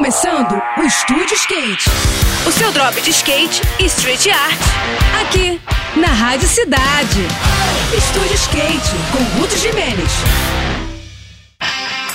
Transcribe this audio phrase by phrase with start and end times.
[0.00, 1.90] começando o Estúdio Skate.
[2.48, 4.58] O seu drop de skate e street art.
[5.20, 5.60] Aqui,
[5.94, 7.20] na Rádio Cidade.
[7.94, 10.10] Estúdio Skate, com Ruth Jimenez.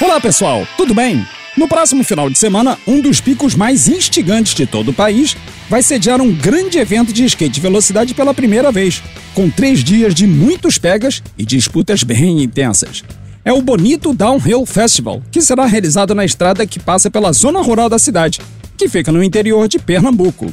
[0.01, 1.27] Olá pessoal, tudo bem?
[1.55, 5.37] No próximo final de semana, um dos picos mais instigantes de todo o país
[5.69, 9.03] vai sediar um grande evento de skate velocidade pela primeira vez,
[9.35, 13.03] com três dias de muitos pegas e disputas bem intensas.
[13.45, 17.87] É o Bonito Downhill Festival, que será realizado na estrada que passa pela zona rural
[17.87, 18.39] da cidade,
[18.75, 20.51] que fica no interior de Pernambuco.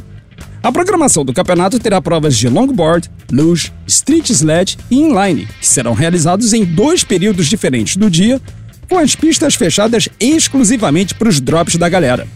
[0.62, 5.94] A programação do campeonato terá provas de longboard, luge, street sled e inline, que serão
[5.94, 8.38] realizados em dois períodos diferentes do dia
[8.90, 12.28] com as pistas fechadas exclusivamente para os drops da galera.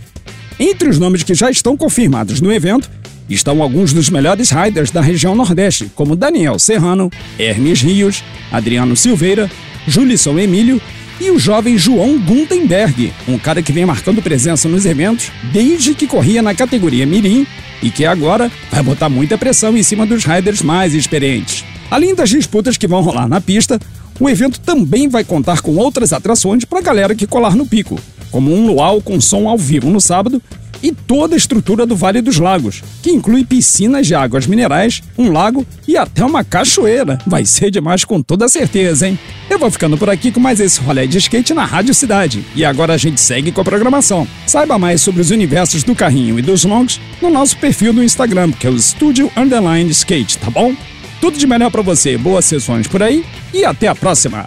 [0.58, 2.90] Entre os nomes que já estão confirmados no evento
[3.28, 9.50] estão alguns dos melhores riders da região Nordeste, como Daniel Serrano, Hermes Rios, Adriano Silveira,
[9.86, 10.80] Julisson Emílio
[11.20, 16.06] e o jovem João Guntenberg, um cara que vem marcando presença nos eventos desde que
[16.06, 17.46] corria na categoria Mirim
[17.82, 21.64] e que agora vai botar muita pressão em cima dos riders mais experientes.
[21.90, 23.80] Além das disputas que vão rolar na pista,
[24.18, 27.98] o evento também vai contar com outras atrações para a galera que colar no pico,
[28.36, 30.42] como um luau com som ao vivo no sábado
[30.82, 35.32] e toda a estrutura do Vale dos Lagos, que inclui piscinas de águas minerais, um
[35.32, 37.16] lago e até uma cachoeira.
[37.26, 39.18] Vai ser demais com toda certeza, hein?
[39.48, 42.44] Eu vou ficando por aqui com mais esse rolê de skate na Rádio Cidade.
[42.54, 44.28] E agora a gente segue com a programação.
[44.46, 48.52] Saiba mais sobre os universos do carrinho e dos longs no nosso perfil no Instagram,
[48.52, 50.74] que é o Studio Underline Skate, tá bom?
[51.22, 54.46] Tudo de melhor para você, boas sessões por aí e até a próxima.